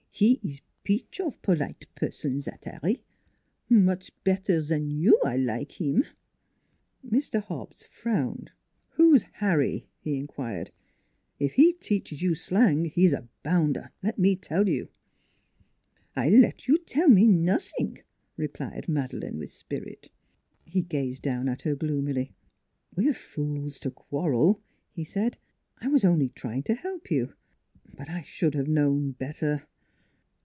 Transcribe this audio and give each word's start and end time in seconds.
He 0.13 0.39
is 0.43 0.61
peach 0.83 1.19
of 1.19 1.41
polite 1.41 1.87
person 1.95 2.39
zat 2.41 2.65
Har 2.65 2.79
ri; 2.83 3.01
much 3.67 4.11
bettaire 4.23 4.61
zan 4.61 4.91
you 4.91 5.19
I 5.25 5.35
like 5.35 5.71
heem." 5.71 6.03
Mr. 7.03 7.41
Hobbs 7.41 7.85
frowned. 7.89 8.51
220 8.97 8.97
NEIGHBORS 8.97 8.97
"Who 8.97 9.15
is 9.15 9.23
Harry?" 9.39 9.89
he 9.99 10.17
inquired. 10.17 10.69
"If 11.39 11.53
he 11.53 11.73
teaches 11.73 12.21
you 12.21 12.35
slang 12.35 12.85
he 12.85 13.05
is 13.07 13.13
a 13.13 13.29
bounder, 13.41 13.89
let 14.03 14.19
me 14.19 14.35
tell 14.35 14.69
you."" 14.69 14.89
I 16.15 16.29
let 16.29 16.67
you 16.67 16.77
tell 16.77 17.09
me 17.09 17.25
nossing," 17.27 18.03
replied 18.37 18.87
Madeleine 18.87 19.39
with 19.39 19.51
spirit. 19.51 20.11
He 20.65 20.83
gazed 20.83 21.23
down 21.23 21.49
at 21.49 21.63
her 21.63 21.73
gloomily." 21.73 22.35
We're 22.95 23.13
fools 23.13 23.79
to 23.79 23.89
quarrel," 23.89 24.61
he 24.91 25.03
said." 25.03 25.37
I 25.81 25.87
was 25.87 26.05
only 26.05 26.29
trying 26.29 26.61
to 26.63 26.75
help 26.75 27.09
you; 27.09 27.33
but 27.95 28.07
I 28.07 28.21
should 28.21 28.53
have 28.53 28.67
known 28.67 29.11
better." 29.13 29.65